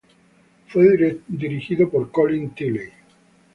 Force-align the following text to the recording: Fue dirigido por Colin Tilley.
Fue 0.69 0.97
dirigido 1.27 1.87
por 1.87 2.09
Colin 2.09 2.49
Tilley. 2.55 2.89